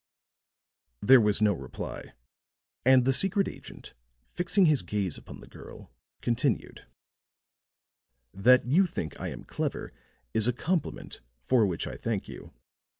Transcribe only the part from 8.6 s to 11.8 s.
you think I am clever is a compliment for